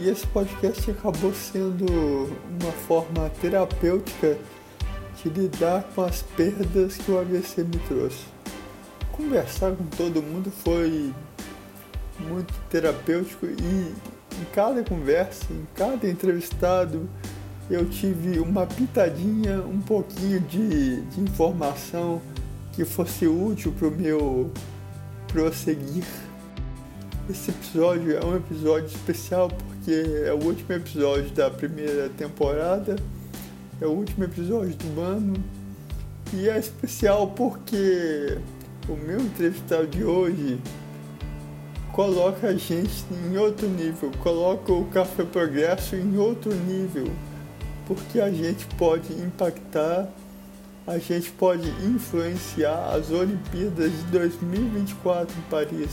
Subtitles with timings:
[0.00, 1.84] E esse podcast acabou sendo
[2.60, 4.38] uma forma terapêutica
[5.20, 8.24] de lidar com as perdas que o AVC me trouxe.
[9.10, 11.12] Conversar com todo mundo foi
[12.20, 13.92] muito terapêutico e
[14.40, 17.08] em cada conversa, em cada entrevistado,
[17.68, 22.22] eu tive uma pitadinha, um pouquinho de, de informação
[22.72, 24.52] que fosse útil para o meu
[25.26, 26.04] prosseguir.
[27.28, 32.96] Esse episódio é um episódio especial porque é o último episódio da primeira temporada,
[33.80, 35.34] é o último episódio do ano
[36.32, 38.38] e é especial porque
[38.88, 40.60] o meu entrevistado de hoje
[41.92, 47.10] coloca a gente em outro nível, coloca o Café Progresso em outro nível,
[47.86, 50.08] porque a gente pode impactar,
[50.86, 55.90] a gente pode influenciar as Olimpíadas de 2024 em Paris,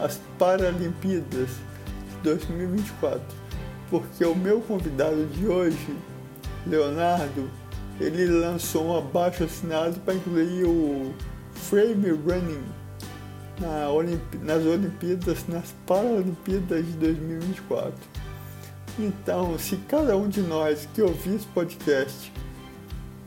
[0.00, 1.67] as Paralimpíadas
[2.22, 3.20] 2024,
[3.90, 5.96] porque o meu convidado de hoje,
[6.66, 7.50] Leonardo,
[8.00, 11.12] ele lançou um abaixo assinado para incluir o
[11.54, 12.64] frame running
[13.60, 17.92] na Olimp nas Olimpíadas, nas Paralimpíadas de 2024.
[18.98, 22.32] Então, se cada um de nós que ouvir esse podcast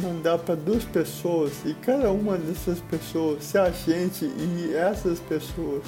[0.01, 5.83] mandar para duas pessoas e cada uma dessas pessoas, se a gente e essas pessoas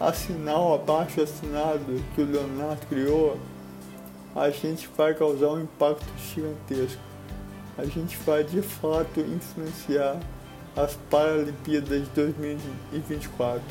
[0.00, 3.38] assinar o abaixo assinado que o Leonardo criou,
[4.34, 7.00] a gente vai causar um impacto gigantesco.
[7.76, 10.18] A gente vai de fato influenciar
[10.76, 13.62] as Paralimpíadas de 2024.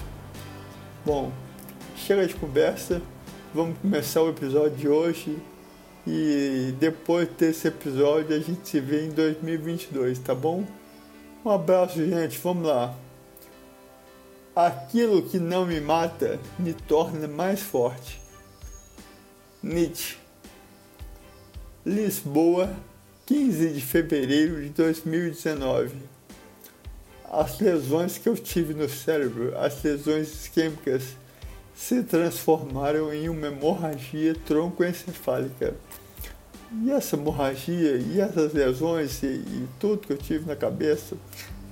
[1.05, 1.31] Bom,
[1.95, 3.01] chega de conversa,
[3.53, 5.37] vamos começar o episódio de hoje
[6.05, 10.65] e depois desse episódio a gente se vê em 2022, tá bom?
[11.45, 12.93] Um abraço, gente, vamos lá.
[14.57, 18.19] Aquilo que não me mata me torna mais forte.
[19.61, 20.17] Nietzsche.
[21.85, 22.75] Lisboa,
[23.27, 25.95] 15 de fevereiro de 2019
[27.29, 31.03] as lesões que eu tive no cérebro, as lesões isquêmicas,
[31.75, 35.75] se transformaram em uma hemorragia troncoencefálica.
[36.83, 41.15] E essa hemorragia e essas lesões e, e tudo que eu tive na cabeça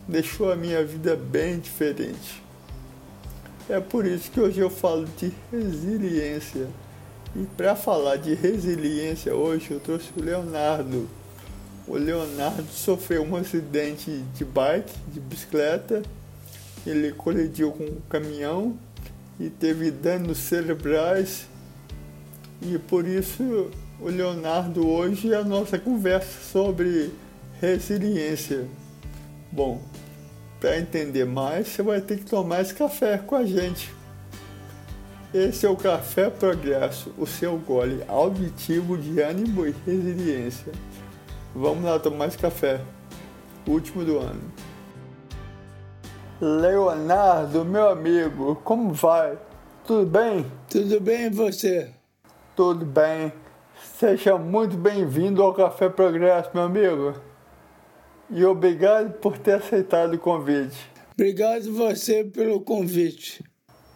[0.07, 2.44] deixou a minha vida bem diferente.
[3.69, 6.67] É por isso que hoje eu falo de resiliência.
[7.35, 11.07] E para falar de resiliência hoje eu trouxe o Leonardo
[11.87, 16.01] o Leonardo sofreu um acidente de bike, de bicicleta.
[16.85, 18.75] Ele colidiu com um caminhão
[19.39, 21.47] e teve danos cerebrais.
[22.59, 27.13] E por isso o Leonardo hoje é a nossa conversa sobre
[27.61, 28.65] resiliência.
[29.51, 29.79] Bom,
[30.65, 33.93] para entender mais, você vai ter que tomar esse café com a gente.
[35.31, 40.73] Esse é o Café Progresso, o seu gole auditivo de ânimo e resiliência.
[41.53, 42.81] Vamos lá tomar esse café.
[43.67, 44.41] Último do ano.
[46.41, 49.37] Leonardo, meu amigo, como vai?
[49.85, 50.47] Tudo bem?
[50.67, 51.91] Tudo bem e você?
[52.55, 53.31] Tudo bem.
[53.99, 57.13] Seja muito bem-vindo ao Café Progresso, meu amigo.
[58.29, 60.89] E obrigado por ter aceitado o convite.
[61.13, 63.43] Obrigado você pelo convite.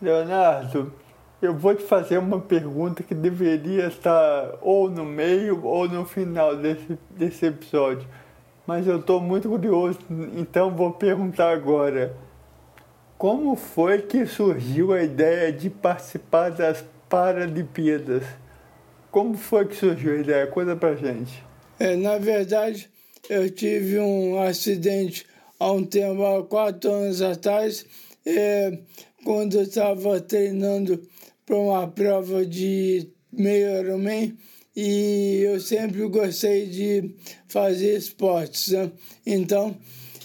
[0.01, 0.93] Leonardo,
[1.41, 6.55] eu vou te fazer uma pergunta que deveria estar ou no meio ou no final
[6.55, 8.07] desse, desse episódio.
[8.67, 9.99] Mas eu estou muito curioso,
[10.37, 12.15] então vou perguntar agora.
[13.17, 18.23] Como foi que surgiu a ideia de participar das Paralimpíadas?
[19.11, 20.47] Como foi que surgiu a ideia?
[20.47, 21.43] Conta pra gente.
[21.79, 22.89] É, na verdade,
[23.29, 25.25] eu tive um acidente
[25.59, 27.85] há um tempo, há quatro anos atrás,
[28.25, 28.79] é,
[29.23, 31.07] quando eu estava treinando
[31.45, 34.35] para uma prova de meio Ironman
[34.75, 37.15] e eu sempre gostei de
[37.47, 38.69] fazer esportes.
[38.69, 38.91] Né?
[39.25, 39.77] Então,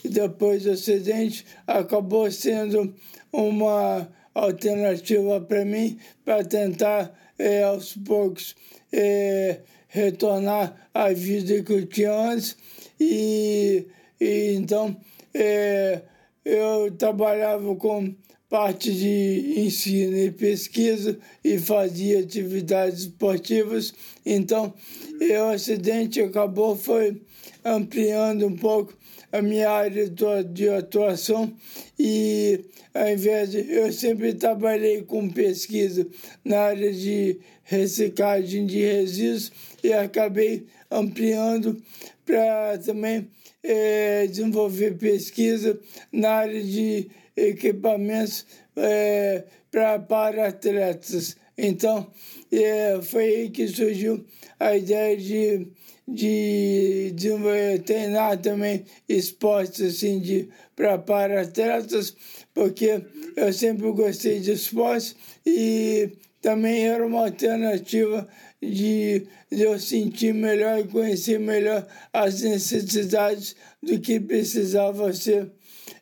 [0.03, 2.95] depois do acidente, acabou sendo
[3.33, 8.54] uma alternativa para mim para tentar, é, aos poucos,
[8.92, 12.57] é, retornar à vida que eu tinha antes.
[12.99, 13.87] E,
[14.21, 14.97] e então,
[15.33, 16.03] é,
[16.45, 18.15] eu trabalhava com
[18.49, 23.93] parte de ensino e pesquisa e fazia atividades esportivas.
[24.25, 24.73] Então,
[25.21, 27.21] o acidente acabou foi
[27.65, 28.97] ampliando um pouco
[29.33, 31.53] a minha área de atuação
[31.99, 32.65] e
[32.95, 36.07] ao invés de eu sempre trabalhei com pesquisa
[36.45, 39.51] na área de reciclagem de resíduos
[39.83, 41.83] e acabei ampliando
[42.24, 43.28] para também
[43.62, 45.78] é, desenvolver pesquisa
[46.12, 51.36] na área de equipamentos é, para atletas.
[51.56, 52.10] Então,
[52.53, 54.24] é, foi aí que surgiu
[54.59, 55.68] a ideia de,
[56.06, 62.15] de, de treinar também esportes assim, de, para atletas,
[62.53, 63.03] porque
[63.36, 65.16] eu sempre gostei de esportes
[65.47, 66.10] e
[66.41, 68.28] também era uma alternativa
[68.71, 75.51] de, de eu sentir melhor e conhecer melhor as necessidades do que precisava ser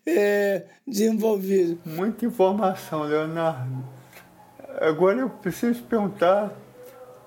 [0.07, 1.79] é, desenvolvido.
[1.85, 3.85] Muita informação, Leonardo.
[4.81, 6.53] Agora eu preciso perguntar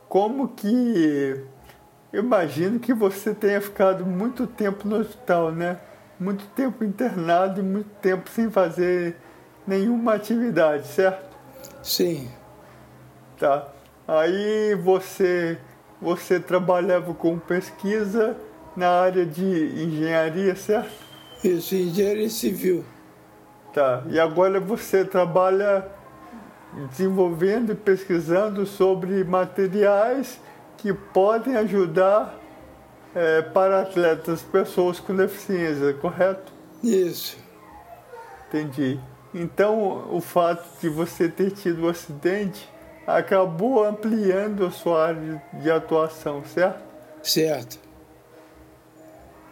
[0.10, 1.44] como que.
[2.14, 5.78] Imagino que você tenha ficado muito tempo no hospital, né?
[6.18, 9.18] Muito tempo internado e muito tempo sem fazer
[9.68, 11.36] nenhuma atividade, certo?
[11.84, 12.30] Sim.
[13.38, 13.75] Tá.
[14.08, 15.58] Aí você,
[16.02, 18.38] você trabalhava com pesquisa
[18.76, 20.94] na área de engenharia, certo?
[21.44, 22.86] Isso, engenharia civil.
[23.74, 24.04] Tá.
[24.10, 25.86] E agora você trabalha
[26.90, 30.40] desenvolvendo e pesquisando sobre materiais
[30.78, 32.38] que podem ajudar
[33.14, 36.54] é, para atletas, pessoas com deficiência, correto?
[36.84, 37.38] Isso.
[38.48, 39.00] Entendi.
[39.34, 42.70] Então, o fato de você ter tido um acidente
[43.06, 46.84] acabou ampliando a sua área de atuação, certo?
[47.22, 47.80] Certo.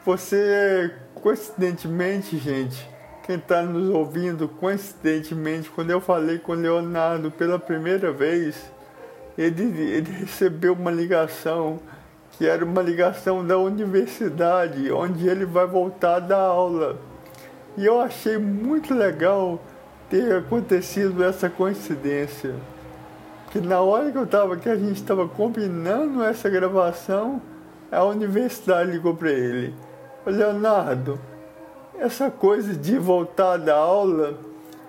[0.05, 2.89] Você, coincidentemente, gente,
[3.25, 8.55] quem está nos ouvindo, coincidentemente, quando eu falei com o Leonardo pela primeira vez,
[9.37, 11.79] ele, ele recebeu uma ligação
[12.31, 16.99] que era uma ligação da universidade, onde ele vai voltar da aula.
[17.77, 19.61] E eu achei muito legal
[20.09, 22.55] ter acontecido essa coincidência.
[23.53, 27.39] Que na hora que eu tava, que a gente estava combinando essa gravação,
[27.91, 29.75] a universidade ligou para ele.
[30.25, 31.19] Leonardo,
[31.99, 34.39] essa coisa de voltar da aula,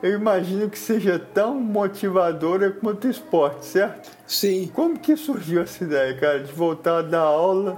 [0.02, 4.10] eu imagino que seja tão motivadora quanto o esporte, certo?
[4.26, 4.70] Sim.
[4.74, 7.76] Como que surgiu essa ideia, cara, de voltar da aula,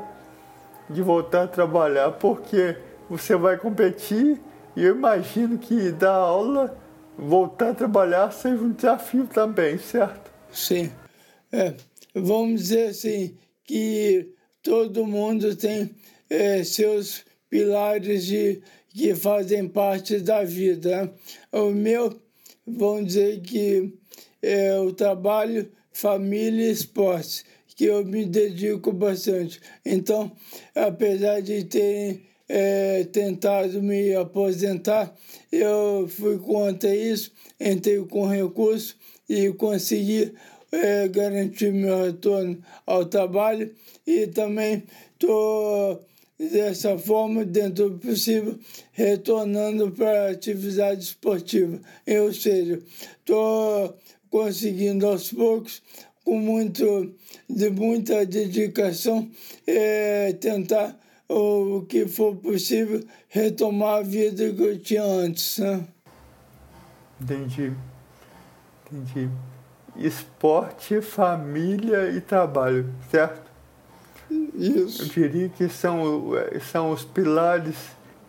[0.88, 2.12] de voltar a trabalhar?
[2.12, 2.76] Porque
[3.10, 4.40] você vai competir
[4.76, 6.76] e eu imagino que da aula
[7.18, 10.25] voltar a trabalhar seja um desafio também, certo?
[10.56, 10.90] Sim.
[11.52, 11.74] É,
[12.14, 14.32] vamos dizer assim, que
[14.62, 15.90] todo mundo tem
[16.30, 21.12] é, seus pilares de, que fazem parte da vida.
[21.52, 22.18] O meu,
[22.66, 23.92] vamos dizer que
[24.40, 27.44] é o trabalho, família e esporte,
[27.76, 29.60] que eu me dedico bastante.
[29.84, 30.32] Então,
[30.74, 35.14] apesar de terem é, tentado me aposentar,
[35.52, 37.30] eu fui contra isso,
[37.60, 38.96] entrei com recurso
[39.28, 40.32] e consegui
[40.72, 43.72] é, garantir meu retorno ao trabalho
[44.06, 46.04] e também estou
[46.38, 48.58] dessa forma, dentro do possível,
[48.92, 51.80] retornando para a atividade esportiva.
[52.06, 52.80] Ou seja,
[53.18, 53.96] estou
[54.30, 55.82] conseguindo aos poucos,
[56.24, 57.14] com muito,
[57.48, 59.30] de muita dedicação,
[59.66, 65.58] é, tentar o que for possível retomar a vida que eu tinha antes.
[65.58, 65.86] Né?
[67.20, 67.72] Entendi.
[68.90, 69.28] Entendi.
[69.96, 73.50] Esporte, família e trabalho, certo?
[74.30, 75.02] Isso.
[75.02, 76.32] Eu diria que são,
[76.70, 77.76] são os pilares,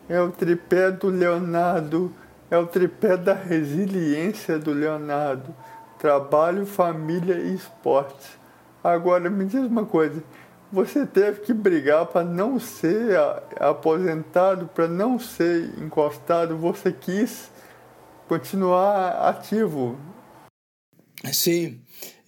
[0.10, 2.14] é o tripé do Leonardo,
[2.50, 5.54] é o tripé da resiliência do Leonardo.
[6.00, 8.38] Trabalho, família e esporte.
[8.84, 10.24] Agora me diz uma coisa,
[10.72, 13.18] você teve que brigar para não ser
[13.60, 17.50] aposentado, para não ser encostado, você quis
[18.28, 19.98] continuar ativo.
[21.34, 21.80] Sim,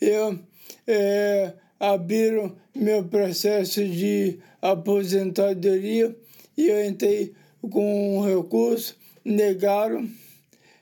[0.01, 0.39] eu
[0.87, 6.15] é, abriram meu processo de aposentadoria
[6.57, 10.09] e eu entrei com um recurso, negaram,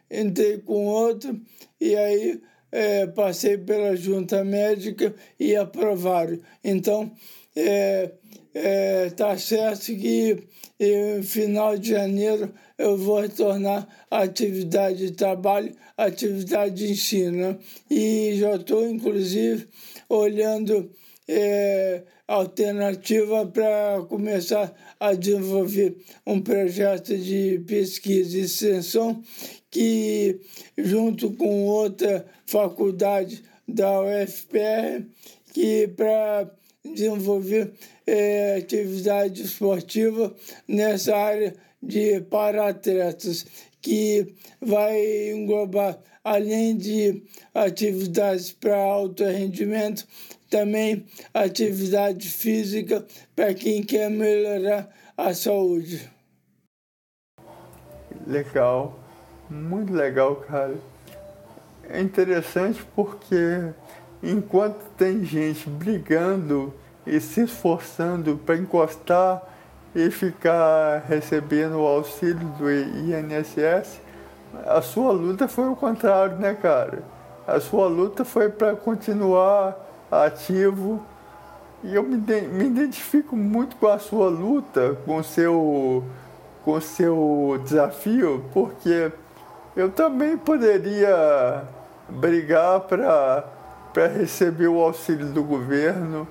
[0.09, 1.39] entrei com outro
[1.79, 6.39] e aí é, passei pela junta médica e aprovaram.
[6.63, 7.11] Então,
[7.55, 8.11] é,
[8.53, 10.43] é, tá certo que
[10.79, 17.57] no final de janeiro eu vou retornar à atividade de trabalho, atividade de ensino.
[17.89, 19.67] E já estou, inclusive,
[20.07, 20.91] olhando
[21.27, 29.23] é, alternativa para começar a desenvolver um projeto de pesquisa e extensão
[29.71, 30.39] que,
[30.77, 35.05] junto com outra faculdade da UFPR,
[35.53, 36.49] que para
[36.93, 37.71] desenvolver
[38.05, 40.33] é, atividade esportiva
[40.67, 43.45] nessa área de para-atletas,
[43.81, 50.07] que vai englobar, além de atividades para alto rendimento,
[50.49, 56.09] também atividade física para quem quer melhorar a saúde.
[58.27, 58.99] legal,
[59.49, 60.75] muito legal, cara.
[61.89, 63.71] É interessante porque
[64.21, 66.73] enquanto tem gente brigando
[67.05, 69.41] e se esforçando para encostar
[69.95, 74.01] e ficar recebendo o auxílio do INSS,
[74.65, 77.03] a sua luta foi o contrário, né, cara?
[77.47, 79.77] A sua luta foi para continuar
[80.11, 81.03] ativo
[81.83, 86.03] e eu me, me identifico muito com a sua luta, com o seu,
[86.63, 89.11] com seu desafio, porque
[89.75, 91.63] eu também poderia
[92.09, 93.45] brigar para
[94.05, 96.27] receber o auxílio do governo.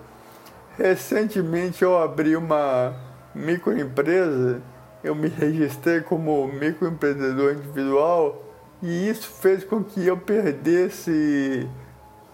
[0.79, 2.95] Recentemente eu abri uma
[3.35, 4.63] microempresa,
[5.03, 8.45] eu me registrei como microempreendedor individual
[8.83, 11.69] e isso fez com que eu perdesse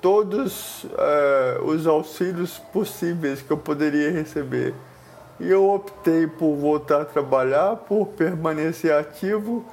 [0.01, 4.75] todos uh, os auxílios possíveis que eu poderia receber.
[5.39, 9.65] E eu optei por voltar a trabalhar, por permanecer ativo,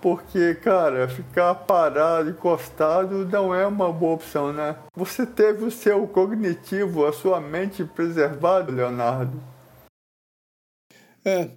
[0.00, 4.76] porque, cara, ficar parado, encostado não é uma boa opção, né?
[4.94, 9.42] Você teve o seu cognitivo, a sua mente preservada, Leonardo?
[11.24, 11.48] É,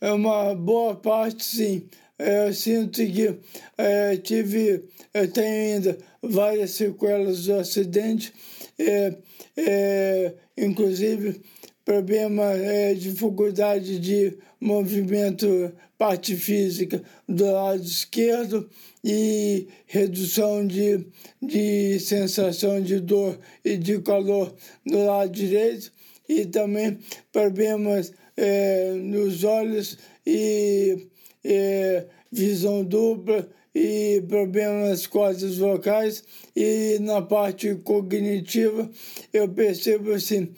[0.00, 1.88] é uma boa parte, sim.
[2.18, 3.40] É, eu sinto que
[3.76, 8.32] é, tive, eu tenho ainda várias sequelas do acidente,
[8.78, 9.16] é,
[9.56, 11.42] é, inclusive
[11.84, 18.68] problema, é, dificuldade de movimento, parte física do lado esquerdo
[19.04, 21.06] e redução de,
[21.42, 24.54] de sensação de dor e de calor
[24.86, 25.92] do lado direito
[26.28, 26.98] e também
[27.30, 31.06] problemas é, nos olhos e
[31.44, 36.22] é, visão dupla e problemas nas cordas vocais
[36.54, 38.88] e na parte cognitiva.
[39.32, 40.50] Eu percebo assim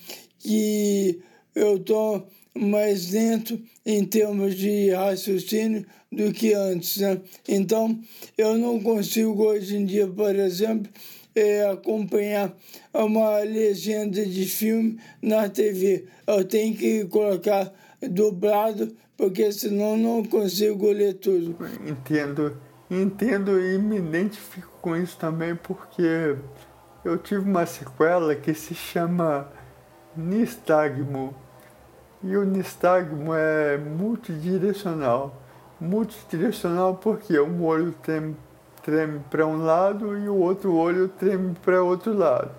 [0.47, 1.21] que
[1.57, 7.21] eu estou mais lento em termos de raciocínio do que antes, né?
[7.49, 7.99] Então
[8.39, 10.91] eu não consigo hoje em dia, por exemplo,
[11.35, 12.57] é, acompanhar
[12.95, 16.07] uma legenda de filme na TV.
[16.27, 21.57] Eu tenho que colocar dublado porque senão não consigo ler tudo.
[21.87, 22.57] Entendo,
[22.89, 26.37] entendo e me identifico com isso também, porque
[27.05, 29.51] eu tive uma sequela que se chama
[30.17, 31.35] nistagmo.
[32.23, 35.35] E o nistagmo é multidirecional.
[35.81, 38.37] Multidirecional porque um olho treme,
[38.83, 42.51] treme para um lado e o outro olho treme para outro lado.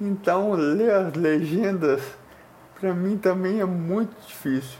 [0.00, 2.02] Então, ler as legendas
[2.78, 4.78] para mim também é muito difícil.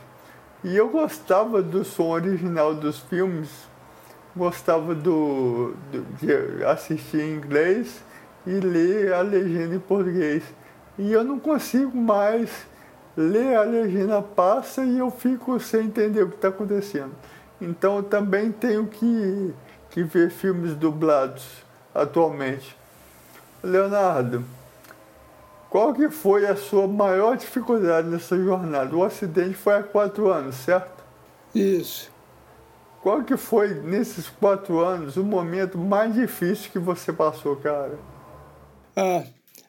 [0.63, 3.49] E eu gostava do som original dos filmes,
[4.35, 8.03] gostava do, do, de assistir em inglês
[8.45, 10.43] e ler a legenda em português.
[10.97, 12.49] E eu não consigo mais
[13.15, 17.11] ler a legenda passa e eu fico sem entender o que está acontecendo.
[17.59, 19.53] Então eu também tenho que,
[19.89, 21.45] que ver filmes dublados
[21.93, 22.75] atualmente.
[23.63, 24.43] Leonardo,
[25.69, 28.95] qual que foi a sua maior dificuldade nessa jornada?
[28.95, 31.03] O acidente foi há quatro anos, certo?
[31.53, 32.11] Isso.
[33.01, 37.97] Qual que foi, nesses quatro anos, o momento mais difícil que você passou, cara?
[38.95, 39.23] Ah,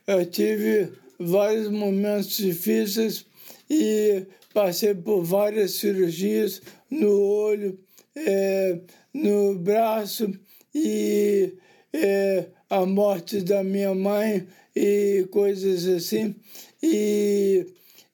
[0.07, 3.27] eu tive vários momentos difíceis
[3.69, 7.79] e passei por várias cirurgias no olho,
[8.17, 8.79] é,
[9.13, 10.33] no braço
[10.75, 11.55] e
[11.93, 16.35] é, a morte da minha mãe e coisas assim.
[16.83, 17.67] E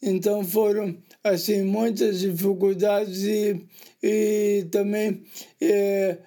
[0.03, 3.65] então foram assim muitas dificuldades e,
[4.03, 5.23] e também
[5.61, 6.19] é,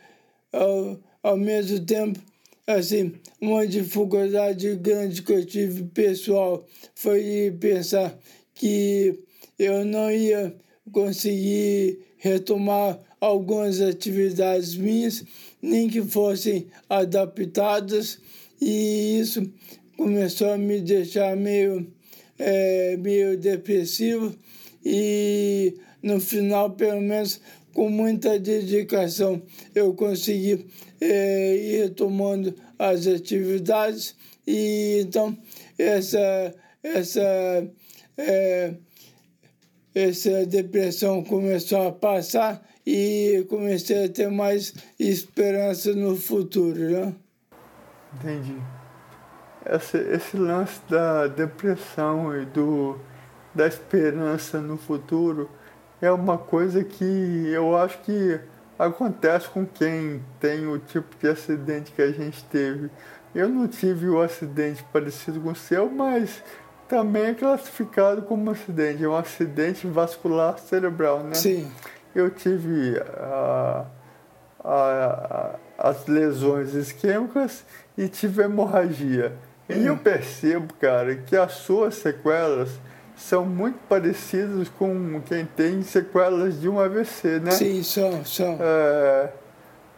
[0.51, 2.19] ao, ao mesmo tempo
[2.67, 8.19] assim uma dificuldade grande que eu tive pessoal foi pensar
[8.53, 9.17] que
[9.57, 10.53] eu não ia
[10.91, 15.23] conseguir retomar algumas atividades minhas,
[15.61, 18.19] nem que fossem adaptadas,
[18.61, 19.49] e isso
[19.95, 21.87] começou a me deixar meio,
[22.37, 24.35] é, meio depressivo
[24.85, 27.41] e no final, pelo menos
[27.77, 29.39] com muita dedicação,
[29.75, 30.65] eu consegui
[30.99, 34.15] é, ir retomando as atividades
[34.47, 35.37] e então
[35.77, 37.69] essa, essa,
[38.17, 38.73] é,
[39.93, 46.79] essa depressão começou a passar e comecei a ter mais esperança no futuro.
[46.79, 47.15] Né?
[48.15, 48.55] Entendi
[49.69, 52.97] esse, esse lance da depressão e do,
[53.53, 55.47] da esperança no futuro
[56.01, 58.39] é uma coisa que eu acho que
[58.77, 62.89] acontece com quem tem o tipo de acidente que a gente teve.
[63.33, 66.43] Eu não tive o um acidente parecido com o seu, mas
[66.87, 69.03] também é classificado como um acidente.
[69.03, 71.33] É um acidente vascular cerebral, né?
[71.33, 71.71] Sim.
[72.15, 73.85] Eu tive a,
[74.63, 77.63] a, a, as lesões isquêmicas
[77.97, 79.33] e tive hemorragia.
[79.69, 79.97] E eu hum.
[79.97, 82.69] percebo, cara, que as suas sequelas
[83.17, 87.51] são muito parecidas com quem tem sequelas de um AVC, né?
[87.51, 88.57] Sim, são, são.
[88.61, 89.29] É,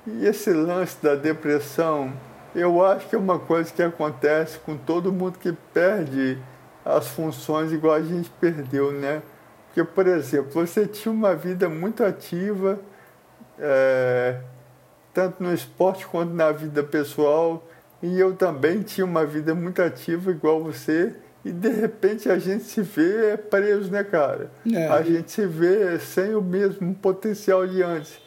[0.08, 2.14] e esse lance da depressão,
[2.56, 6.42] eu acho que é uma coisa que acontece com todo mundo que perde
[6.86, 9.22] as funções igual a gente perdeu, né?
[9.68, 12.80] Porque, por exemplo, você tinha uma vida muito ativa,
[13.60, 14.40] é,
[15.14, 17.68] tanto no esporte quanto na vida pessoal,
[18.02, 22.64] e eu também tinha uma vida muito ativa igual você, e de repente a gente
[22.66, 24.52] se vê preso, né, cara?
[24.72, 24.88] É.
[24.88, 28.20] A gente se vê sem o mesmo potencial de antes.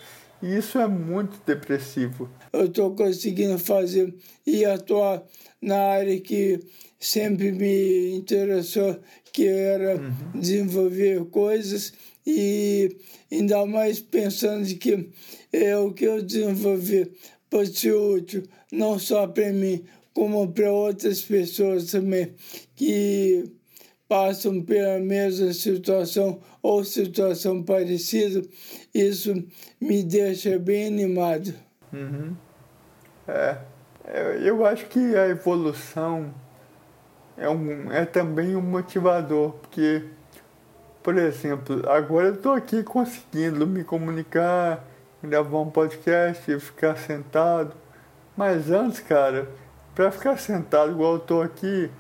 [0.42, 2.28] E isso é muito depressivo.
[2.52, 4.12] Eu estou conseguindo fazer
[4.46, 5.22] e atuar
[5.60, 6.58] na área que
[6.98, 8.98] sempre me interessou,
[9.32, 10.40] que era uhum.
[10.40, 11.92] desenvolver coisas
[12.26, 12.96] e
[13.30, 15.10] ainda mais pensando que
[15.52, 17.12] é o que eu desenvolvi
[17.50, 18.42] pode ser útil
[18.72, 22.34] não só para mim, como para outras pessoas também
[22.76, 23.50] que
[24.08, 28.46] passam pela mesma situação ou situação parecida,
[28.94, 29.32] isso
[29.80, 31.54] me deixa bem animado.
[31.92, 32.36] Uhum.
[33.26, 33.56] É,
[34.42, 36.34] eu acho que a evolução
[37.38, 40.04] é, um, é também um motivador, porque,
[41.02, 44.84] por exemplo, agora eu estou aqui conseguindo me comunicar,
[45.22, 47.74] gravar um podcast, ficar sentado,
[48.36, 49.48] mas antes, cara,
[49.94, 51.90] para ficar sentado igual eu estou aqui,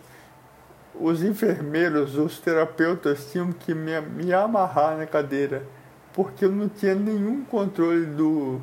[0.94, 5.62] os enfermeiros, os terapeutas tinham que me, me amarrar na cadeira,
[6.12, 8.60] porque eu não tinha nenhum controle do,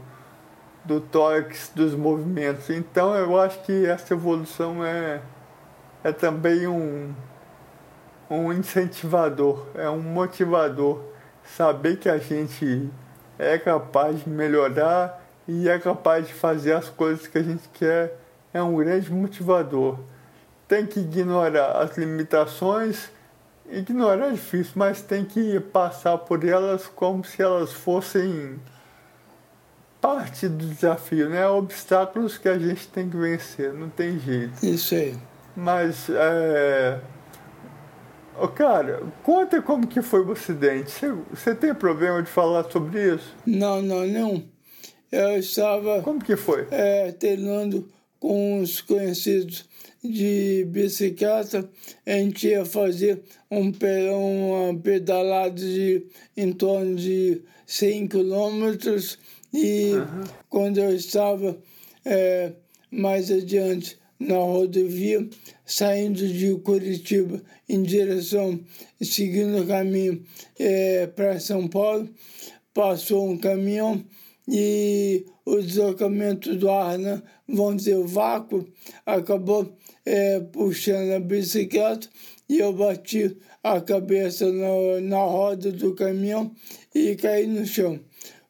[0.83, 2.69] do tórax, dos movimentos.
[2.69, 5.21] Então eu acho que essa evolução é,
[6.03, 7.13] é também um,
[8.29, 11.03] um incentivador, é um motivador.
[11.43, 12.89] Saber que a gente
[13.39, 18.15] é capaz de melhorar e é capaz de fazer as coisas que a gente quer
[18.53, 19.99] é um grande motivador
[20.69, 23.09] tem que ignorar as limitações.
[23.69, 28.59] Ignorar é difícil, mas tem que passar por elas como se elas fossem
[29.99, 31.45] parte do desafio, né?
[31.47, 34.63] Obstáculos que a gente tem que vencer, não tem jeito.
[34.63, 35.17] Isso aí.
[35.55, 36.99] Mas, é...
[38.39, 40.91] Oh, cara, conta como que foi o acidente.
[40.91, 43.35] Você, você tem problema de falar sobre isso?
[43.45, 44.43] Não, não, não.
[45.11, 46.01] Eu estava...
[46.03, 46.67] Como que foi?
[46.71, 47.85] É, treinando
[48.19, 49.65] com os conhecidos
[50.03, 51.69] de bicicleta,
[52.05, 56.05] a gente ia fazer um, uma pedalada de
[56.35, 59.19] em torno de 100 quilômetros
[59.53, 60.23] e uhum.
[60.49, 61.57] quando eu estava
[62.05, 62.53] é,
[62.91, 65.27] mais adiante na rodovia,
[65.65, 68.59] saindo de Curitiba em direção,
[69.01, 70.23] seguindo o caminho
[70.57, 72.09] é, para São Paulo,
[72.73, 74.03] passou um caminhão
[74.49, 78.67] e o deslocamento do ar, né, vamos dizer, o vácuo,
[79.05, 79.71] acabou
[80.03, 82.09] é, puxando a bicicleta
[82.49, 86.51] e eu bati a cabeça na, na roda do caminhão
[86.95, 87.99] e caí no chão.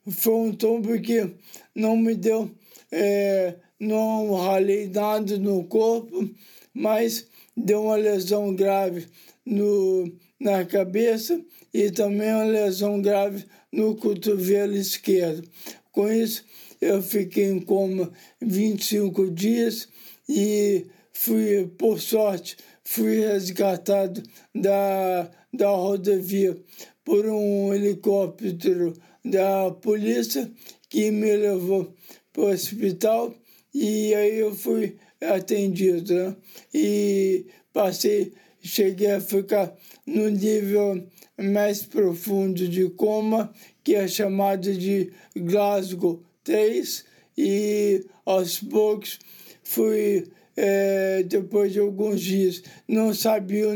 [0.07, 1.29] Foi um tombo que
[1.75, 2.49] não me deu,
[2.91, 6.29] é, não ralei nada no corpo,
[6.73, 9.05] mas deu uma lesão grave
[9.45, 10.09] no,
[10.39, 11.41] na cabeça
[11.73, 15.47] e também uma lesão grave no cotovelo esquerdo.
[15.91, 16.43] Com isso,
[16.79, 19.87] eu fiquei em coma 25 dias
[20.27, 24.21] e fui, por sorte, fui resgatado
[24.53, 26.57] da, da rodovia
[27.03, 28.93] por um helicóptero
[29.25, 30.49] da polícia
[30.89, 31.93] que me levou
[32.31, 33.33] para o hospital
[33.73, 36.13] e aí eu fui atendido.
[36.13, 36.35] Né?
[36.73, 39.75] E passei, cheguei a ficar
[40.05, 41.03] no nível
[41.39, 43.51] mais profundo de coma,
[43.83, 47.05] que é chamado de Glasgow 3,
[47.37, 49.19] e aos poucos
[49.63, 53.67] fui é, depois de alguns dias, não sabia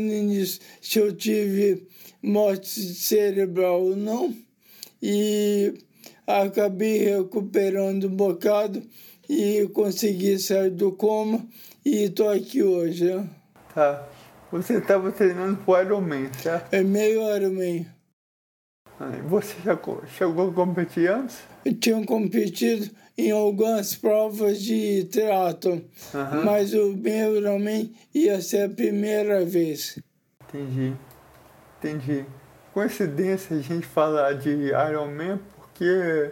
[0.82, 1.86] se eu tive
[2.22, 4.34] morte cerebral ou não,
[5.02, 5.74] e
[6.26, 8.82] acabei recuperando um bocado
[9.28, 11.46] e consegui sair do coma
[11.84, 13.04] e estou aqui hoje.
[13.04, 13.28] Né?
[13.74, 14.13] Tá.
[14.54, 16.72] Você estava treinando para o Ironman, certo?
[16.72, 17.88] É meio Ironman.
[19.26, 21.40] Você já chegou a competir antes?
[21.64, 22.88] Eu tinha competido
[23.18, 25.80] em algumas provas de triatlon,
[26.14, 26.44] uhum.
[26.44, 29.98] mas o meu Ironman ia ser a primeira vez.
[30.48, 30.94] Entendi,
[31.78, 32.24] entendi.
[32.72, 36.30] Coincidência a gente falar de Ironman porque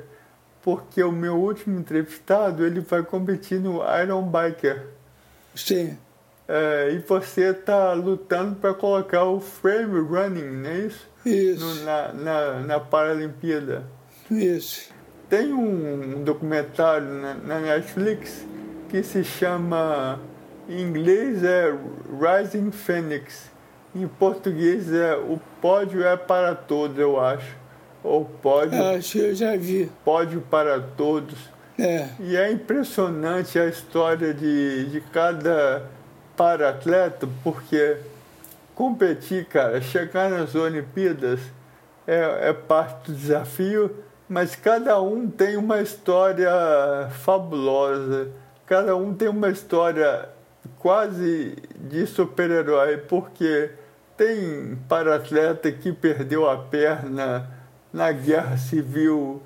[0.62, 4.90] porque o meu último entrevistado ele vai competir no Iron Biker.
[5.56, 5.98] Sim.
[6.54, 11.08] É, e você está lutando para colocar o frame running, não é isso?
[11.24, 11.64] Isso.
[11.64, 13.84] No, na, na, na Paralimpíada.
[14.30, 14.92] Isso.
[15.30, 18.46] tem um documentário na, na Netflix
[18.90, 20.20] que se chama,
[20.68, 21.74] em inglês é
[22.20, 23.50] Rising Phoenix,
[23.94, 27.56] em português é O Pódio é para Todos, eu acho.
[28.04, 28.84] Ou Pódio.
[28.94, 29.90] Acho que eu já vi.
[30.04, 31.38] Pódio para Todos.
[31.78, 32.08] É.
[32.20, 35.82] E é impressionante a história de, de cada
[36.36, 37.96] para-atleta, porque
[38.74, 41.40] competir, cara, chegar nas Olimpíadas
[42.06, 43.94] é, é parte do desafio,
[44.28, 46.50] mas cada um tem uma história
[47.10, 48.30] fabulosa,
[48.66, 50.28] cada um tem uma história
[50.78, 53.70] quase de super-herói, porque
[54.16, 57.50] tem para-atleta que perdeu a perna
[57.92, 59.42] na guerra civil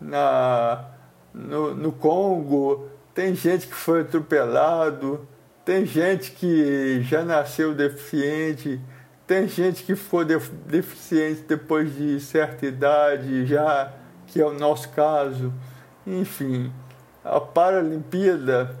[0.00, 0.84] na,
[1.32, 5.26] no, no Congo, tem gente que foi atropelado,
[5.64, 8.80] tem gente que já nasceu deficiente,
[9.26, 13.92] tem gente que ficou deficiente depois de certa idade, já
[14.26, 15.52] que é o nosso caso.
[16.06, 16.72] Enfim,
[17.24, 18.76] a Paralimpíada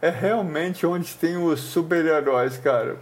[0.00, 2.96] é realmente onde tem os super-heróis, cara.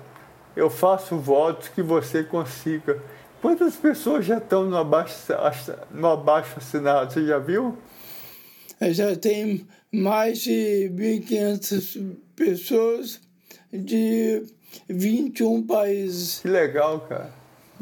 [0.55, 3.03] Eu faço votos que você consiga.
[3.41, 5.15] Quantas pessoas já estão no abaixo,
[5.91, 7.13] no abaixo assinado?
[7.13, 7.77] Você já viu?
[8.81, 13.21] Já tem mais de 1.500 pessoas
[13.73, 14.43] de
[14.89, 16.41] 21 países.
[16.41, 17.33] Que legal, cara.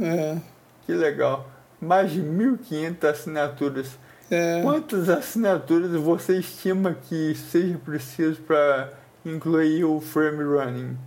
[0.01, 0.37] É.
[0.85, 1.49] Que legal.
[1.81, 3.99] Mais de 1.500 assinaturas.
[4.31, 4.61] É.
[4.63, 8.93] Quantas assinaturas você estima que seja preciso para
[9.25, 10.99] incluir o frame running?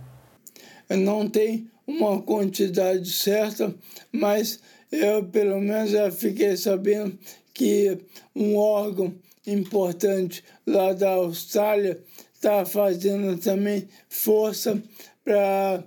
[0.88, 3.74] Não tem uma quantidade certa,
[4.10, 7.18] mas eu pelo menos já fiquei sabendo
[7.54, 7.98] que
[8.34, 9.14] um órgão
[9.46, 12.00] importante lá da Austrália
[12.34, 14.82] está fazendo também força
[15.24, 15.84] para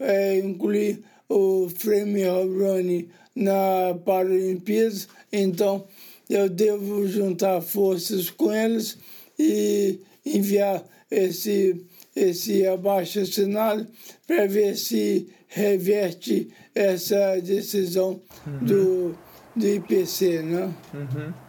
[0.00, 5.08] é, incluir o frame running na Paralimpíadas.
[5.32, 5.86] Então,
[6.28, 8.98] eu devo juntar forças com eles
[9.38, 13.86] e enviar esse, esse abaixo assinado
[14.26, 18.66] para ver se reverte essa decisão uhum.
[18.66, 19.18] do,
[19.56, 20.74] do IPC, né?
[20.92, 21.47] Uhum.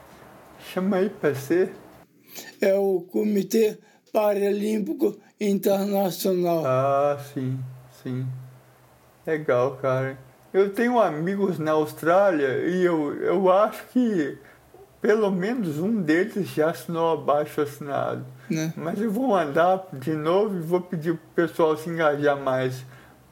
[0.73, 1.71] Chama IPC?
[2.61, 3.79] É o Comitê
[4.13, 6.63] Paralímpico Internacional.
[6.63, 7.59] Ah, sim,
[8.03, 8.27] sim.
[9.25, 10.15] Legal, cara.
[10.53, 14.37] Eu tenho amigos na Austrália e eu, eu acho que
[15.01, 18.23] pelo menos um deles já assinou abaixo assinado.
[18.47, 18.71] Né?
[18.77, 22.85] Mas eu vou mandar de novo e vou pedir para o pessoal se engajar mais.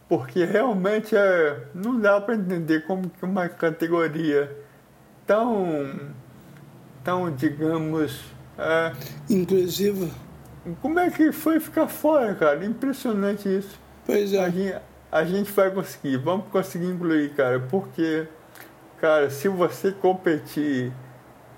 [0.09, 4.57] Porque realmente é, não dá para entender como que uma categoria
[5.27, 6.15] tão,
[7.07, 8.19] tão digamos...
[8.57, 8.91] É,
[9.29, 10.11] Inclusive...
[10.81, 12.65] Como é que foi ficar fora, cara?
[12.65, 13.79] Impressionante isso.
[14.05, 14.43] Pois é.
[14.43, 14.75] A gente,
[15.09, 18.27] a gente vai conseguir, vamos conseguir incluir, cara, porque,
[18.99, 20.91] cara, se você competir,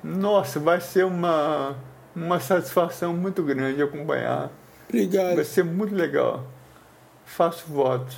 [0.04, 1.76] nossa, vai ser uma,
[2.16, 4.52] uma satisfação muito grande acompanhar.
[4.88, 5.34] Obrigado.
[5.34, 6.46] Vai ser muito legal.
[7.26, 8.16] Faço votos.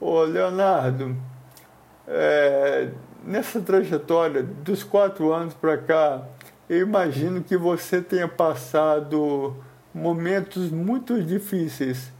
[0.00, 1.16] Ô, Leonardo,
[2.08, 2.88] é,
[3.24, 6.26] nessa trajetória dos quatro anos para cá,
[6.68, 9.56] eu imagino que você tenha passado
[9.94, 12.12] momentos muito difíceis.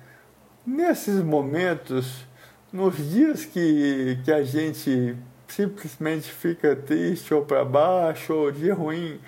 [0.65, 2.25] Nesses momentos,
[2.73, 5.17] nos dias que, que a gente
[5.49, 9.21] simplesmente fica triste ou para baixo ou dia ruim,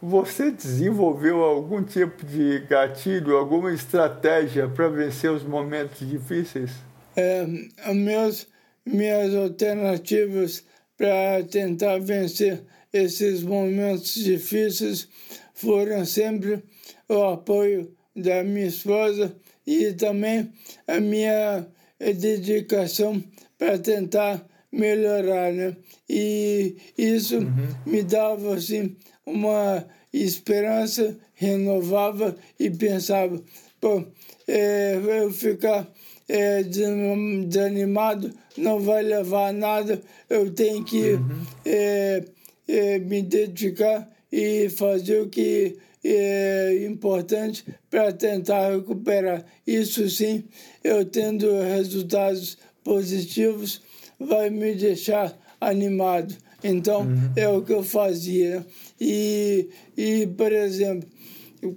[0.00, 6.70] você desenvolveu algum tipo de gatilho, alguma estratégia para vencer os momentos difíceis?
[7.16, 7.44] É,
[7.92, 8.46] minhas,
[8.86, 10.64] minhas alternativas
[10.96, 15.08] para tentar vencer esses momentos difíceis
[15.54, 16.62] foram sempre
[17.08, 19.34] o apoio da minha esposa
[19.66, 20.52] e também
[20.86, 21.66] a minha
[21.98, 23.22] dedicação
[23.58, 25.76] para tentar melhorar, né?
[26.08, 27.68] E isso uhum.
[27.86, 28.96] me dava assim
[29.26, 33.40] uma esperança, renovava e pensava,
[33.80, 34.04] pô,
[34.46, 35.86] é, eu ficar
[36.28, 41.42] é, desanimado não vai levar a nada, eu tenho que uhum.
[41.64, 42.24] é,
[42.68, 49.44] é, me dedicar e fazer o que é importante para tentar recuperar.
[49.66, 50.44] Isso sim,
[50.84, 53.80] eu tendo resultados positivos,
[54.18, 56.36] vai me deixar animado.
[56.62, 57.32] Então, uhum.
[57.36, 58.64] é o que eu fazia.
[59.00, 61.08] E, e, por exemplo,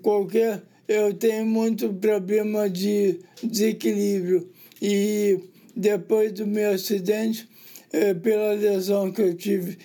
[0.01, 0.61] qualquer.
[0.87, 4.49] Eu tenho muito problema de desequilíbrio.
[4.81, 5.39] E
[5.75, 7.47] depois do meu acidente,
[7.93, 9.77] é, pela lesão que eu tive,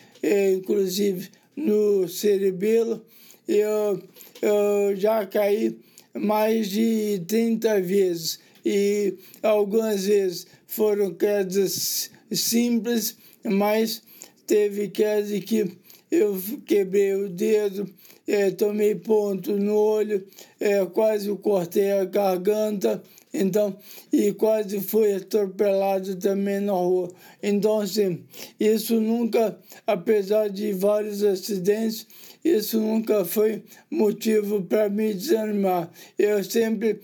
[0.54, 3.04] inclusive no cerebelo,
[3.46, 4.02] eu,
[4.42, 5.78] eu já caí
[6.14, 8.40] mais de 30 vezes.
[8.64, 14.02] E algumas vezes foram quedas simples, mas
[14.46, 15.70] teve quedas que
[16.10, 17.88] eu quebrei o dedo,
[18.26, 20.26] é, tomei ponto no olho,
[20.58, 23.02] é, quase cortei a garganta,
[23.40, 23.77] então,
[24.12, 27.12] e quase fui atropelado também na rua.
[27.42, 28.25] Então, assim,
[28.59, 32.07] isso nunca, apesar de vários acidentes,
[32.44, 35.90] isso nunca foi motivo para me desanimar.
[36.18, 37.01] Eu sempre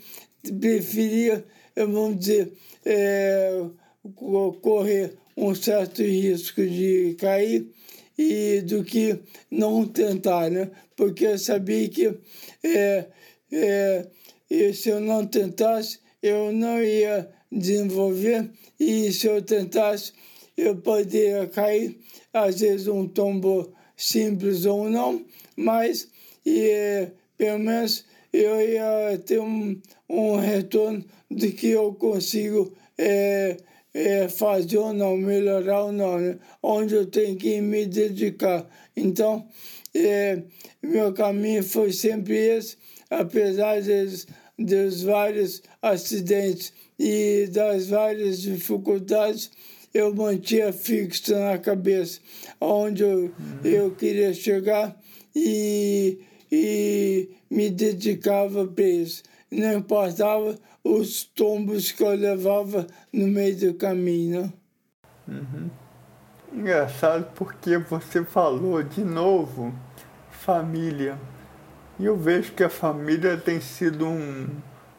[0.60, 1.44] preferia,
[1.76, 2.52] vamos dizer,
[2.84, 3.64] é,
[4.60, 7.66] correr um certo risco de cair
[8.18, 9.18] e do que
[9.50, 10.70] não tentar, né?
[10.96, 12.14] Porque eu sabia que
[12.62, 13.06] é,
[13.50, 20.12] é, se eu não tentasse, eu não ia desenvolver e se eu tentasse,
[20.56, 21.98] eu poderia cair,
[22.32, 25.24] às vezes um tombo simples ou não,
[25.56, 26.08] mas
[26.44, 33.56] e, pelo menos eu ia ter um, um retorno de que eu consigo é,
[33.94, 36.38] é, fazer ou não, melhorar ou não, né?
[36.62, 38.66] onde eu tenho que me dedicar.
[38.96, 39.46] Então,
[39.94, 40.42] é,
[40.82, 42.76] meu caminho foi sempre esse,
[43.10, 44.26] apesar dos,
[44.64, 49.50] dos vários acidentes e das várias dificuldades,
[49.92, 52.20] eu mantinha fixo na cabeça
[52.60, 53.30] onde eu,
[53.64, 54.96] eu queria chegar
[55.34, 56.18] e,
[56.50, 59.22] e me dedicava para isso.
[59.50, 64.52] Não importava os tombos que eu levava no meio do caminho.
[65.28, 65.70] Uhum.
[66.52, 69.72] Engraçado porque você falou de novo
[70.30, 71.18] família.
[72.02, 74.48] E eu vejo que a família tem sido um,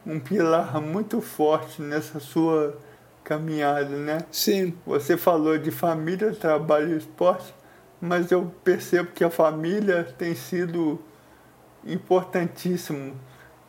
[0.06, 2.78] um pilar muito forte nessa sua
[3.22, 4.24] caminhada, né?
[4.32, 4.72] Sim.
[4.86, 7.54] Você falou de família, trabalho e esporte,
[8.00, 10.98] mas eu percebo que a família tem sido
[11.84, 13.14] importantíssimo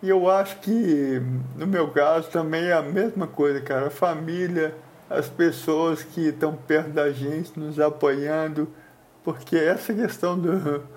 [0.02, 1.22] e eu acho que
[1.58, 3.88] no meu caso também é a mesma coisa, cara.
[3.88, 4.74] A família,
[5.10, 8.70] as pessoas que estão perto da gente, nos apoiando,
[9.26, 10.88] porque essa questão do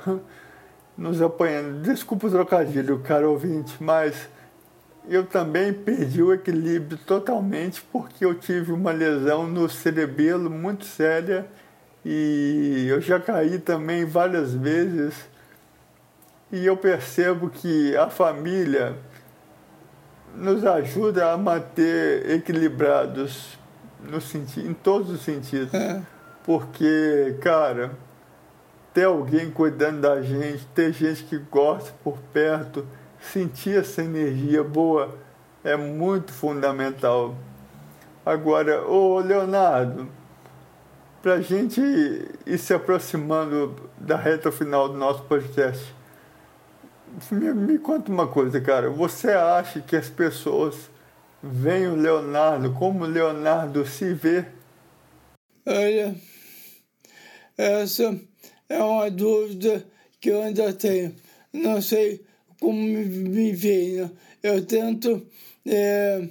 [0.98, 4.28] nos apoiando, desculpa o trocadilho, caro ouvinte, mas
[5.08, 11.46] eu também perdi o equilíbrio totalmente porque eu tive uma lesão no cerebelo muito séria
[12.04, 15.14] e eu já caí também várias vezes
[16.50, 18.96] e eu percebo que a família
[20.34, 23.56] nos ajuda a manter equilibrados
[24.02, 25.72] no sentido, em todos os sentidos.
[25.74, 26.02] É.
[26.44, 27.92] Porque, cara,
[28.98, 32.84] ter alguém cuidando da gente, ter gente que gosta por perto,
[33.20, 35.16] sentir essa energia boa
[35.62, 37.36] é muito fundamental.
[38.26, 40.08] Agora, ô Leonardo,
[41.22, 45.94] para a gente ir se aproximando da reta final do nosso podcast,
[47.30, 48.90] me, me conta uma coisa, cara.
[48.90, 50.90] Você acha que as pessoas
[51.40, 54.44] veem o Leonardo como o Leonardo se vê?
[55.64, 56.16] Olha,
[57.56, 58.27] essa
[58.68, 59.84] é uma dúvida
[60.20, 61.14] que eu ainda tenho.
[61.52, 62.20] Não sei
[62.60, 63.52] como me, me.
[63.52, 64.10] Né?
[64.42, 65.26] Eu tento,
[65.66, 66.28] é,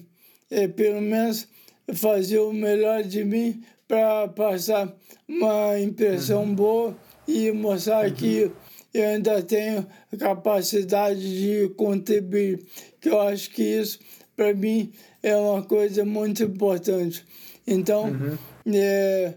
[0.50, 1.48] é, pelo menos,
[1.94, 4.94] fazer o melhor de mim para passar
[5.28, 6.56] uma impressão uhum.
[6.56, 6.98] boa
[7.28, 8.14] e mostrar uhum.
[8.14, 8.52] que
[8.94, 9.86] eu ainda tenho
[10.18, 12.66] capacidade de contribuir,
[13.00, 14.00] que eu acho que isso,
[14.36, 17.26] para mim, é uma coisa muito importante.
[17.66, 18.38] Então, uhum.
[18.74, 19.34] é,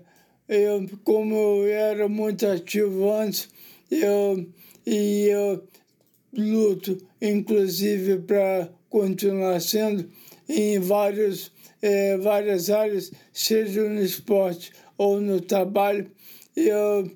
[0.51, 3.49] eu, como eu era muito ativo antes,
[3.91, 4.47] eu,
[4.87, 5.65] e eu
[6.37, 10.09] luto, inclusive, para continuar sendo
[10.49, 16.11] em vários, é, várias áreas, seja no esporte ou no trabalho.
[16.55, 17.11] Eu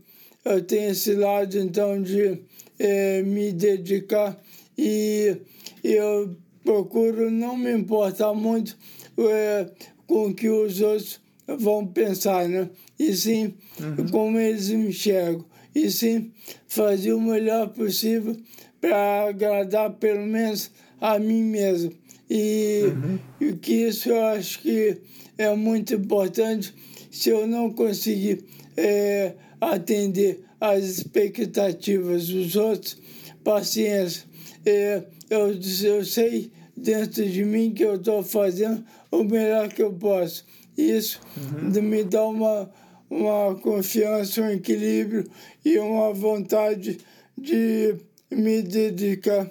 [0.45, 2.39] eu tenho esse lado então de
[2.79, 4.39] é, me dedicar
[4.77, 5.39] e
[5.83, 8.77] eu procuro não me importar muito
[9.19, 9.71] é,
[10.07, 12.69] com o que os outros vão pensar, né?
[12.99, 14.09] E sim uhum.
[14.09, 15.45] como eles me enxergam.
[15.75, 16.31] E sim
[16.69, 18.37] fazer o melhor possível
[18.81, 21.93] para agradar pelo menos a mim mesmo.
[22.31, 23.19] E, uhum.
[23.41, 24.99] e que isso eu acho que
[25.37, 26.75] é muito importante.
[27.11, 28.45] Se eu não conseguir
[28.77, 32.97] é, atender às expectativas dos outros,
[33.43, 34.25] paciência.
[34.65, 35.55] É, eu,
[35.85, 40.45] eu sei dentro de mim que eu estou fazendo o melhor que eu posso.
[40.77, 41.83] Isso uhum.
[41.83, 42.71] me dá uma,
[43.15, 45.25] uma confiança, um equilíbrio
[45.65, 46.99] e uma vontade
[47.39, 47.95] de
[48.29, 49.49] me dedicar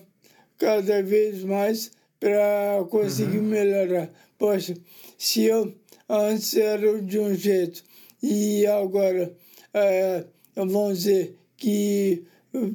[0.58, 3.45] cada vez mais para conseguir uhum.
[3.45, 4.12] melhorar.
[4.38, 4.76] Poxa,
[5.17, 5.73] se eu
[6.10, 7.84] antes era de um jeito
[8.21, 9.34] e agora
[9.73, 12.26] é, vamos dizer que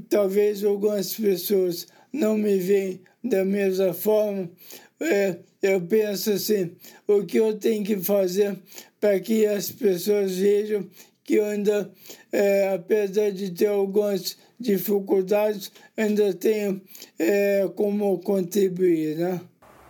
[0.08, 4.50] talvez algumas pessoas não me veem da mesma forma,
[5.00, 8.58] é, eu penso assim, o que eu tenho que fazer
[9.00, 10.88] para que as pessoas vejam
[11.28, 11.90] que ainda,
[12.32, 16.80] é, apesar de ter algumas dificuldades, ainda tenho
[17.18, 19.40] é, como contribuir, né?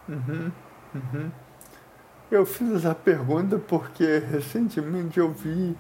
[0.09, 0.51] Uhum,
[0.97, 1.31] uhum.
[2.29, 5.77] Eu fiz essa pergunta porque recentemente eu vi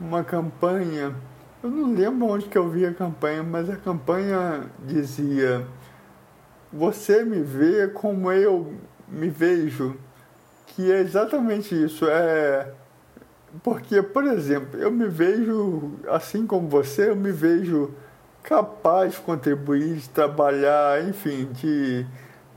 [0.00, 1.14] uma campanha,
[1.62, 5.64] eu não lembro onde que eu vi a campanha, mas a campanha dizia
[6.72, 8.74] você me vê como eu
[9.08, 9.96] me vejo,
[10.66, 12.72] que é exatamente isso, é
[13.62, 17.94] porque, por exemplo, eu me vejo, assim como você, eu me vejo
[18.42, 22.06] capaz de contribuir, de trabalhar, enfim, de,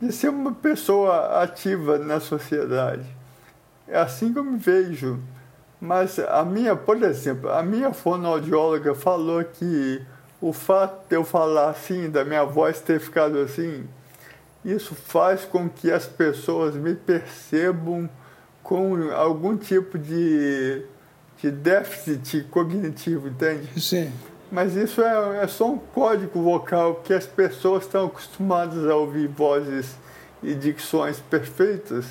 [0.01, 3.05] de ser uma pessoa ativa na sociedade.
[3.87, 5.19] É assim que eu me vejo.
[5.79, 10.05] Mas a minha, por exemplo, a minha fonoaudióloga falou que
[10.39, 13.87] o fato de eu falar assim, da minha voz ter ficado assim,
[14.63, 18.09] isso faz com que as pessoas me percebam
[18.61, 20.83] com algum tipo de,
[21.41, 23.81] de déficit cognitivo, entende?
[23.81, 24.11] Sim.
[24.51, 29.27] Mas isso é, é só um código vocal que as pessoas estão acostumadas a ouvir
[29.27, 29.95] vozes
[30.43, 32.05] e dicções perfeitas.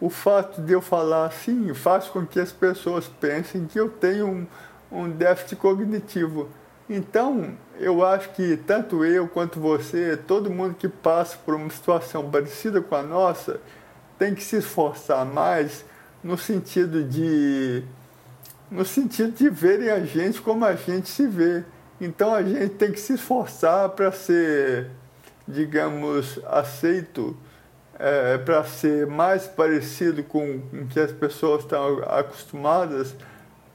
[0.00, 4.26] O fato de eu falar assim faz com que as pessoas pensem que eu tenho
[4.26, 4.46] um,
[4.90, 6.48] um déficit cognitivo.
[6.88, 12.30] Então, eu acho que tanto eu quanto você, todo mundo que passa por uma situação
[12.30, 13.60] parecida com a nossa,
[14.18, 15.84] tem que se esforçar mais
[16.22, 17.82] no sentido de
[18.70, 21.62] no sentido de verem a gente como a gente se vê.
[22.00, 24.90] Então a gente tem que se esforçar para ser,
[25.46, 27.36] digamos, aceito,
[27.98, 33.14] é, para ser mais parecido com o que as pessoas estão acostumadas,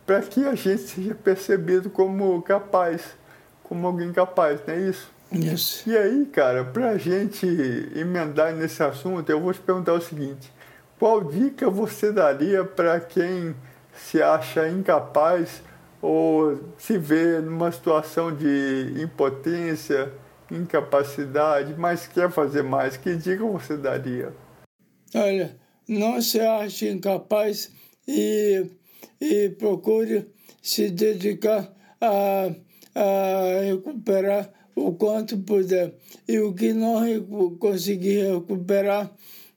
[0.07, 3.15] para que a gente seja percebido como capaz,
[3.61, 5.11] como alguém capaz, não é isso?
[5.33, 5.89] Isso.
[5.89, 7.45] E aí, cara, para a gente
[7.93, 10.49] emendar nesse assunto, eu vou te perguntar o seguinte:
[10.97, 13.53] qual dica você daria para quem
[13.93, 15.61] se acha incapaz
[16.01, 20.13] ou se vê numa situação de impotência,
[20.49, 24.31] incapacidade, mas quer fazer mais, que dica você daria?
[25.13, 27.69] Olha, não se ache incapaz
[28.07, 28.65] e,
[29.19, 30.27] e procure
[30.61, 32.51] se dedicar a,
[32.95, 35.93] a recuperar o quanto puder.
[36.27, 37.01] E o que não
[37.57, 39.11] conseguir recuperar,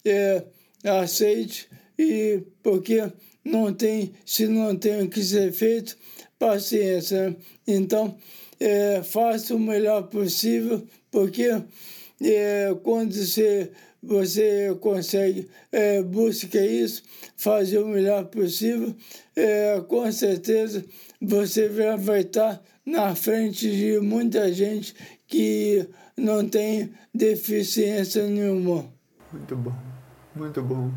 [0.04, 0.42] é,
[0.84, 1.68] aceite,
[1.98, 3.12] e porque
[3.44, 5.96] não tem, se não tem o que ser feito,
[6.38, 7.30] paciência.
[7.30, 7.36] Né?
[7.66, 8.16] Então,
[8.58, 11.50] é, faça o melhor possível, porque
[12.22, 13.70] é, quando você,
[14.02, 17.02] você consegue, é, busca isso,
[17.36, 18.94] fazer o melhor possível,
[19.36, 20.84] é, com certeza
[21.20, 24.94] você vai estar na frente de muita gente
[25.26, 25.86] que
[26.16, 28.86] não tem deficiência nenhuma.
[29.32, 29.74] Muito bom,
[30.34, 30.90] muito bom.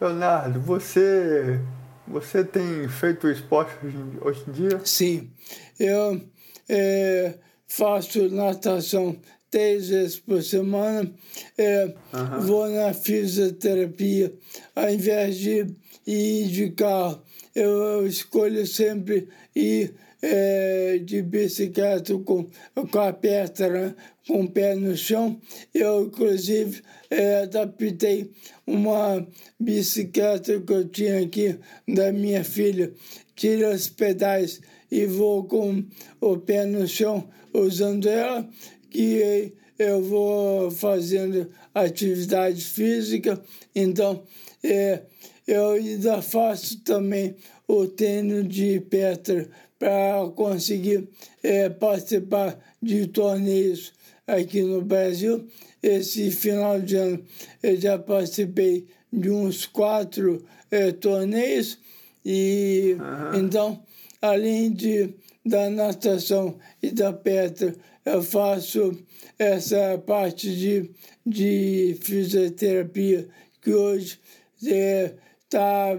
[0.00, 1.60] Leonardo, você
[2.06, 3.72] você tem feito esporte
[4.20, 4.80] hoje, em dia?
[4.84, 5.30] Sim,
[5.78, 6.20] eu
[6.68, 9.16] é, faço natação
[9.52, 11.12] três vezes por semana,
[11.58, 12.40] é, uhum.
[12.40, 14.32] vou na fisioterapia,
[14.74, 15.66] ao invés de
[16.06, 17.22] ir de carro,
[17.54, 22.48] eu, eu escolho sempre ir é, de bicicleta com,
[22.90, 23.94] com a pedra, né?
[24.26, 25.38] com o pé no chão.
[25.74, 28.30] Eu, inclusive, é, adaptei
[28.66, 29.26] uma
[29.60, 32.90] bicicleta que eu tinha aqui da minha filha,
[33.36, 35.84] tiro os pedais e vou com
[36.20, 38.48] o pé no chão usando ela,
[38.92, 43.42] que eu vou fazendo atividade física.
[43.74, 44.22] Então,
[44.62, 45.02] é,
[45.46, 47.34] eu ainda faço também
[47.66, 51.08] o treino de pedra para conseguir
[51.42, 53.92] é, participar de torneios
[54.26, 55.48] aqui no Brasil.
[55.82, 57.24] Esse final de ano
[57.62, 61.78] eu já participei de uns quatro é, torneios
[62.24, 63.40] e uhum.
[63.40, 63.82] então
[64.20, 65.12] além de
[65.44, 68.96] da natação e da pedra eu faço
[69.38, 70.90] essa parte de,
[71.24, 73.28] de fisioterapia
[73.60, 74.18] que hoje
[74.60, 75.96] está é,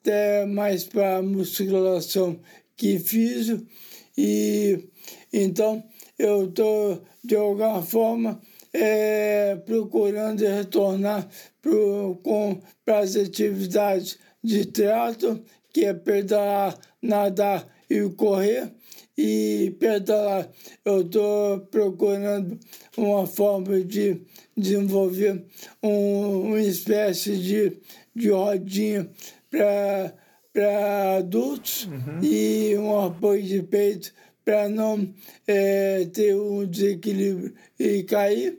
[0.00, 2.38] até mais para musculação
[2.76, 3.58] que fiz
[4.16, 4.88] e
[5.32, 5.82] então
[6.18, 8.40] eu estou de alguma forma
[8.72, 11.28] é, procurando retornar
[12.84, 18.72] para as atividades de trato, que é pedalar, nadar e correr.
[19.16, 20.50] E pedalar,
[20.84, 22.58] eu estou procurando
[22.96, 24.20] uma forma de
[24.56, 25.42] desenvolver
[25.82, 27.78] um, uma espécie de,
[28.14, 29.10] de rodinha
[29.50, 32.22] para adultos uhum.
[32.22, 34.12] e um apoio de peito
[34.44, 35.08] para não
[35.46, 38.58] é, ter um desequilíbrio e cair.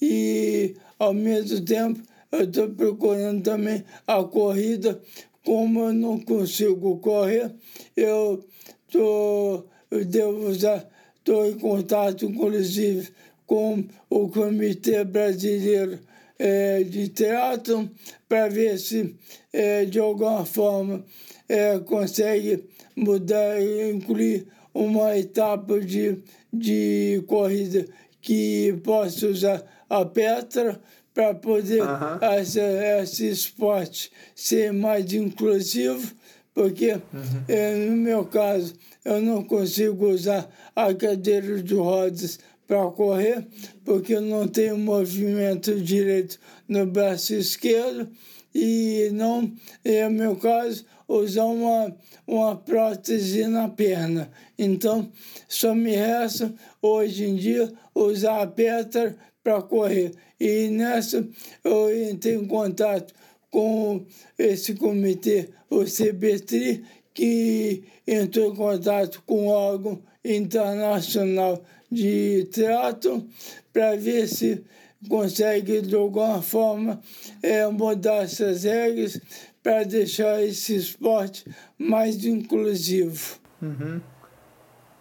[0.00, 2.00] E, ao mesmo tempo,
[2.30, 5.02] eu estou procurando também a corrida
[5.46, 7.54] como eu não consigo correr,
[7.96, 8.44] eu,
[8.90, 10.86] tô, eu devo usar,
[11.18, 13.08] estou em contato, inclusive,
[13.46, 15.98] com o Comitê Brasileiro
[16.38, 17.88] é, de Teatro
[18.28, 19.14] para ver se,
[19.52, 21.04] é, de alguma forma,
[21.48, 22.64] é, consegue
[22.94, 26.18] mudar e incluir uma etapa de,
[26.52, 27.86] de corrida
[28.20, 30.80] que possa usar a Petra
[31.14, 32.18] para poder uhum.
[32.20, 32.60] essa,
[33.00, 36.12] esse esporte ser mais inclusivo,
[36.52, 37.00] porque uhum.
[37.48, 38.74] é, no meu caso
[39.06, 43.46] eu não consigo usar a cadeira de rodas para correr,
[43.84, 48.10] porque eu não tenho movimento direito no braço esquerdo
[48.52, 49.52] e não,
[49.84, 51.96] é meu caso, usar uma,
[52.26, 54.28] uma prótese na perna.
[54.58, 55.08] Então,
[55.46, 56.52] só me resta,
[56.82, 60.10] hoje em dia, usar a Petra para correr.
[60.40, 61.24] E nessa,
[61.62, 63.14] eu entrei em contato
[63.52, 64.04] com
[64.36, 66.84] esse comitê, o CBTRI,
[67.16, 73.26] que entrou em contato com o órgão internacional de trato
[73.72, 74.62] para ver se
[75.08, 77.00] consegue, de alguma forma,
[77.42, 79.18] é, mudar essas regras
[79.62, 81.44] para deixar esse esporte
[81.78, 83.38] mais inclusivo.
[83.62, 83.98] Uhum.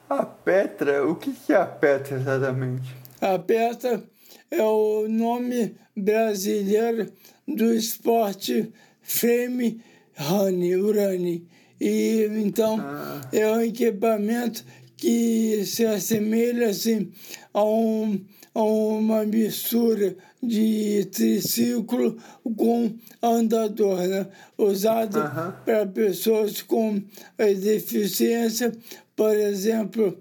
[0.10, 2.96] A Petra, o que é a Petra exatamente?
[3.20, 4.02] A Petra
[4.50, 7.12] é o nome brasileiro
[7.46, 9.82] do esporte frame
[10.18, 11.48] running, running.
[11.80, 13.22] E então ah.
[13.32, 14.64] é um equipamento
[14.98, 17.12] que se assemelha assim,
[17.54, 18.20] a, um,
[18.54, 22.18] a uma mistura de triciclo
[22.56, 24.28] com andador, né?
[24.58, 25.52] usado uhum.
[25.66, 27.02] para pessoas com
[27.38, 28.72] deficiência,
[29.16, 30.18] por exemplo,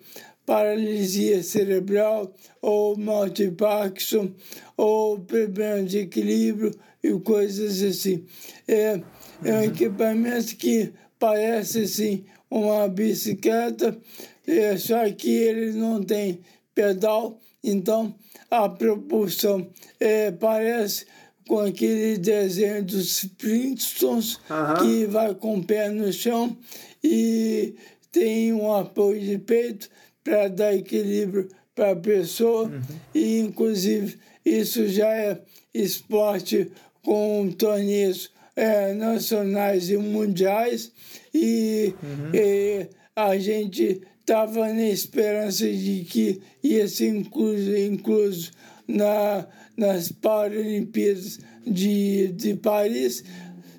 [0.47, 4.31] paralisia cerebral ou mal de Parkinson
[4.77, 8.25] ou problema de equilíbrio e coisas assim.
[8.67, 9.01] É,
[9.45, 9.63] é um uhum.
[9.65, 13.99] equipamento que parece assim uma bicicleta,
[14.47, 16.41] é, só que ele não tem
[16.75, 18.15] pedal, então
[18.51, 21.07] a propulsão é, parece
[21.49, 24.75] com aquele desenho dos Flintstones uhum.
[24.83, 26.57] que vai com o pé no chão
[27.03, 27.75] e
[28.11, 29.91] tem um apoio de peito
[30.23, 32.81] para dar equilíbrio para a pessoa uhum.
[33.15, 35.41] e inclusive isso já é
[35.75, 36.71] esporte
[37.03, 40.93] com torneios é, nacionais e mundiais
[41.33, 42.31] e, uhum.
[42.35, 48.51] e a gente estava na esperança de que ia ser incluso, incluso
[48.89, 49.47] na,
[49.77, 53.25] nas Paralimpíadas de, de Paris,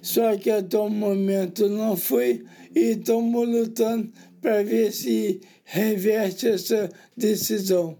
[0.02, 2.44] só que até o momento não foi
[2.76, 4.12] e estamos lutando
[4.42, 7.98] para ver se reverte essa decisão.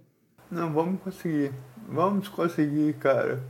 [0.52, 1.52] Não, vamos conseguir.
[1.90, 3.44] Vamos conseguir, cara.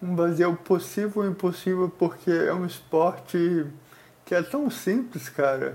[0.00, 3.66] Vamos fazer o possível e o impossível porque é um esporte
[4.24, 5.74] que é tão simples, cara.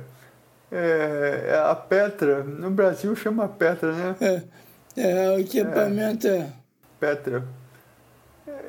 [0.72, 4.15] É, é a Petra, no Brasil chama Petra, né?
[4.22, 4.43] É,
[4.95, 6.38] é o equipamento é.
[6.38, 6.53] é.
[6.99, 7.43] Petra.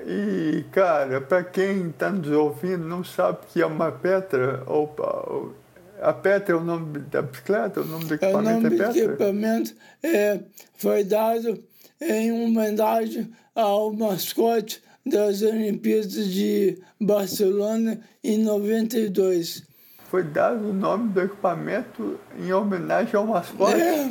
[0.07, 5.55] E, cara, para quem está nos ouvindo não sabe o que é uma Petra, ou,
[6.00, 8.70] a Petra é o nome da bicicleta, o nome do equipamento é, o nome é
[8.70, 8.92] Petra?
[8.92, 10.40] do equipamento é,
[10.74, 11.62] foi dado
[12.00, 19.62] em homenagem ao mascote das Olimpíadas de Barcelona em 92.
[20.09, 23.80] Foi dado o nome do equipamento em homenagem ao mascote?
[23.80, 24.09] É.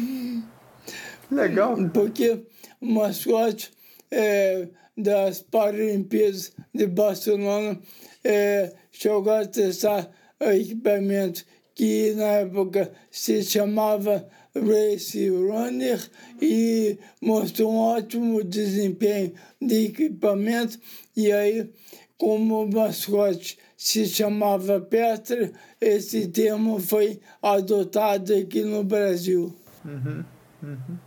[1.29, 1.77] Legal.
[1.93, 2.43] Porque
[2.81, 3.71] o mascote
[4.09, 4.67] é,
[4.97, 7.79] das Paralimpíadas de Barcelona
[8.23, 15.99] é, chegou a testar o equipamento que na época se chamava Race Runner
[16.41, 20.77] e mostrou um ótimo desempenho de equipamento.
[21.15, 21.69] E aí,
[22.17, 29.55] como o mascote se chamava Petra, esse termo foi adotado aqui no Brasil.
[29.83, 30.23] Uhum,
[30.61, 30.97] uhum.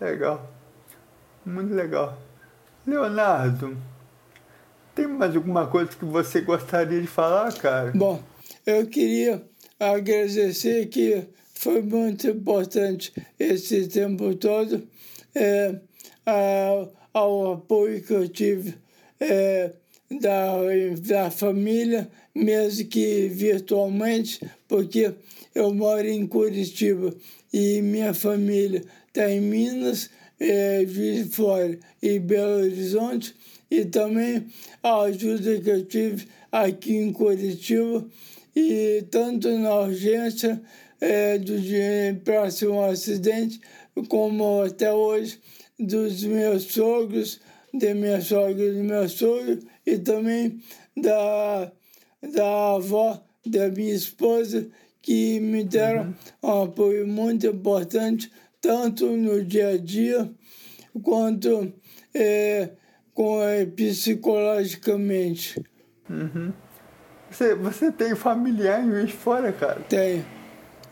[0.00, 0.52] Legal,
[1.46, 2.18] muito legal.
[2.86, 3.78] Leonardo,
[4.94, 7.92] tem mais alguma coisa que você gostaria de falar, cara?
[7.94, 8.22] Bom,
[8.66, 9.42] eu queria
[9.80, 14.86] agradecer que foi muito importante esse tempo todo
[15.34, 15.74] é,
[16.26, 18.74] a, ao apoio que eu tive
[19.20, 19.72] é,
[20.20, 20.56] da,
[21.00, 25.12] da família, mesmo que virtualmente, porque
[25.54, 27.14] eu moro em Curitiba
[27.52, 33.34] e minha família está em Minas, é, Juiz de Fora e Belo Horizonte,
[33.70, 34.46] e também
[34.82, 38.06] a ajuda que eu tive aqui em Curitiba
[38.54, 40.60] e tanto na urgência
[41.04, 43.60] é, do dia próximo acidente,
[44.08, 45.38] como até hoje
[45.78, 47.40] dos meus sogros,
[47.72, 50.60] de minha sogra e do meu sogro, e também
[50.96, 51.70] da,
[52.32, 54.66] da avó da minha esposa,
[55.02, 56.50] que me deram uhum.
[56.50, 60.30] um apoio muito importante, tanto no dia a dia
[61.02, 61.70] quanto
[62.14, 62.70] é,
[63.12, 65.62] com, é, psicologicamente.
[66.08, 66.50] Uhum.
[67.30, 69.80] Você, você tem familiar em Juiz de Fora, cara?
[69.80, 70.24] Tenho.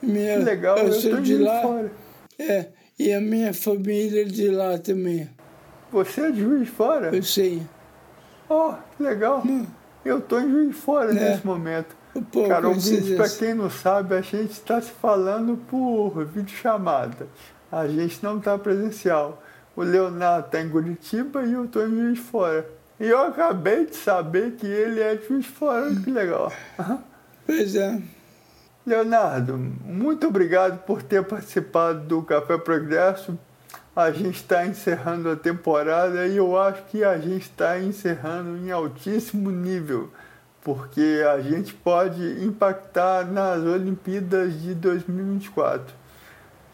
[0.02, 1.62] Minha, que legal, eu, eu sou de lá.
[1.62, 1.92] Fora.
[2.38, 5.28] É, e a minha família é de lá também.
[5.90, 7.14] Você é de Juiz de Fora?
[7.14, 7.62] Eu sei.
[8.48, 9.42] Oh, que legal.
[9.46, 9.66] Hum.
[10.04, 11.14] Eu tô em Juiz de Fora é.
[11.14, 11.94] nesse momento.
[12.30, 17.26] Pô, Cara, ouvinte, para quem não sabe, a gente está se falando por videochamada.
[17.70, 19.42] A gente não está presencial.
[19.74, 22.68] O Leonardo está em Curitiba e eu estou em Juiz de Fora.
[23.00, 25.94] E eu acabei de saber que ele é de Juiz de Fora.
[25.94, 26.52] Que legal.
[27.46, 28.00] Pois é.
[28.84, 33.38] Leonardo, muito obrigado por ter participado do Café Progresso.
[33.94, 38.72] A gente está encerrando a temporada e eu acho que a gente está encerrando em
[38.72, 40.10] altíssimo nível,
[40.62, 45.94] porque a gente pode impactar nas Olimpíadas de 2024.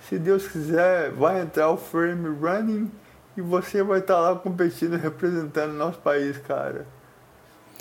[0.09, 2.91] Se Deus quiser, vai entrar o frame running
[3.37, 6.87] e você vai estar tá lá competindo, representando nosso país, cara.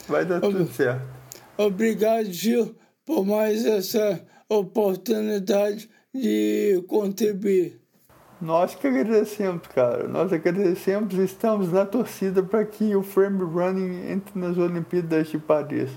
[0.05, 1.07] Vai dar Ob tudo certo.
[1.57, 2.75] Obrigado, Gil
[3.07, 7.79] por mais essa oportunidade de contribuir.
[8.41, 10.07] Nós que agradecemos, cara.
[10.09, 15.39] Nós agradecemos e estamos na torcida para que o frame running entre nas Olimpíadas de
[15.39, 15.89] Paris.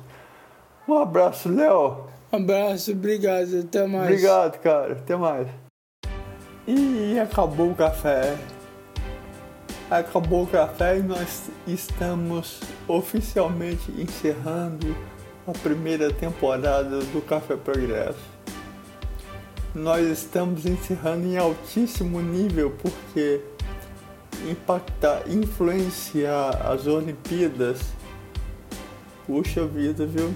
[0.89, 2.07] Um abraço, Léo.
[2.33, 3.59] Um abraço, obrigado.
[3.59, 4.05] Até mais.
[4.05, 4.93] Obrigado, cara.
[4.93, 5.49] Até mais.
[6.67, 8.39] E acabou o café.
[9.91, 14.95] Acabou o café e nós estamos oficialmente encerrando
[15.51, 18.19] a primeira temporada do Café Progresso.
[19.75, 23.41] Nós estamos encerrando em altíssimo nível porque
[24.49, 27.81] impactar, influenciar as Olimpíadas,
[29.27, 30.33] puxa vida, viu?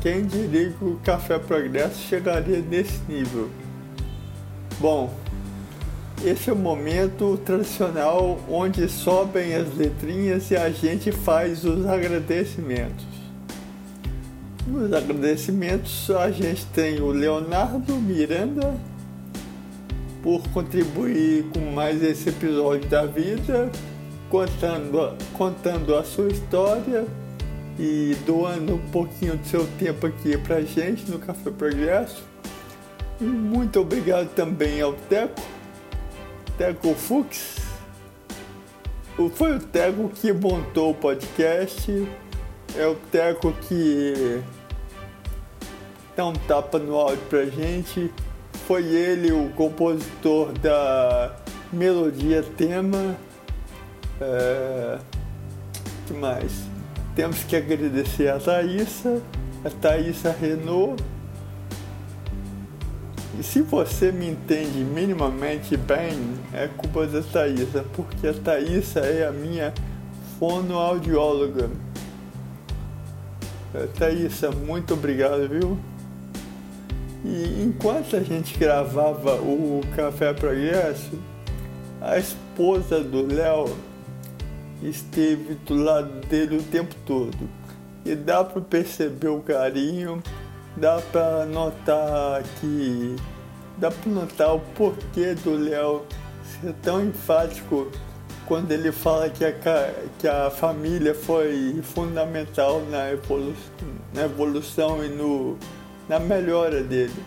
[0.00, 3.48] Quem diria que o Café Progresso chegaria nesse nível?
[4.80, 5.12] Bom,
[6.24, 13.17] esse é o momento tradicional onde sobem as letrinhas e a gente faz os agradecimentos.
[14.68, 18.74] Nos agradecimentos a gente tem o Leonardo Miranda
[20.22, 23.72] por contribuir com mais esse episódio da vida,
[24.28, 27.06] contando, contando a sua história
[27.78, 32.22] e doando um pouquinho do seu tempo aqui pra gente no Café Progresso.
[33.18, 35.40] E muito obrigado também ao Teco,
[36.58, 37.56] Teco Fux.
[39.32, 42.06] Foi o Teco que montou o podcast,
[42.76, 44.42] é o Teco que
[46.18, 48.12] dar um tapa no áudio pra gente.
[48.66, 51.36] Foi ele o compositor da
[51.72, 53.16] melodia tema.
[54.20, 54.98] É...
[56.08, 56.52] que mais?
[57.14, 59.22] Temos que agradecer a Thaísa,
[59.64, 61.00] a Thaísa Renault.
[63.38, 66.18] E se você me entende minimamente bem,
[66.52, 69.72] é culpa da Thaísa, porque a Thaísa é a minha
[70.40, 71.70] fonoaudióloga.
[73.72, 75.78] É, Thaísa, muito obrigado, viu?
[77.24, 81.18] E enquanto a gente gravava o Café Progresso,
[82.00, 83.76] a esposa do Léo
[84.82, 87.36] esteve do lado dele o tempo todo.
[88.04, 90.22] E dá para perceber o carinho,
[90.76, 93.16] dá para notar que
[93.76, 96.04] dá para notar o porquê do Léo
[96.60, 97.90] ser tão enfático
[98.46, 99.52] quando ele fala que a,
[100.18, 103.54] que a família foi fundamental na evolução,
[104.14, 105.58] na evolução e no
[106.08, 107.22] na melhora dele.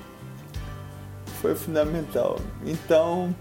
[1.42, 2.40] Foi fundamental.
[2.66, 3.34] Então,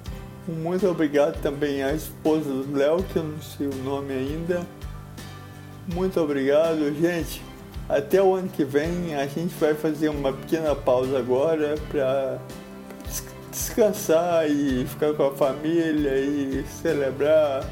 [0.47, 4.67] muito obrigado também à esposa do Léo, que eu não sei o nome ainda.
[5.93, 7.43] Muito obrigado, gente.
[7.89, 12.39] Até o ano que vem a gente vai fazer uma pequena pausa agora para
[13.51, 17.65] descansar e ficar com a família e celebrar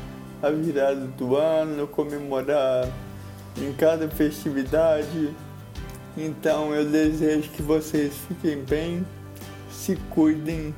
[0.43, 2.89] a virada do ano, comemorar
[3.57, 5.31] em cada festividade
[6.19, 9.07] então eu desejo que vocês fiquem bem,
[9.71, 10.75] se cuidem,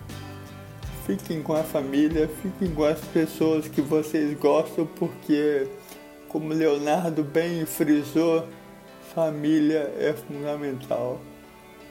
[1.06, 5.66] fiquem com a família, fiquem com as pessoas que vocês gostam, porque,
[6.28, 8.46] como Leonardo bem frisou,
[9.14, 11.20] família é fundamental.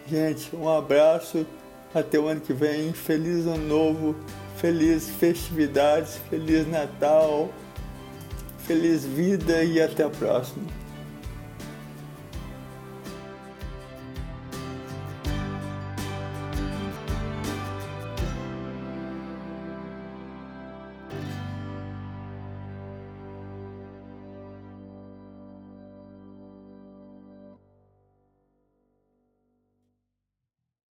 [0.08, 1.46] Gente, um abraço,
[1.94, 4.16] até o ano que vem, feliz ano novo,
[4.58, 7.50] feliz festividades, feliz Natal,
[8.60, 10.79] feliz vida e até a próxima.